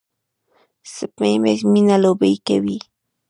[0.95, 2.77] سپی مې په مینه لوبې کوي.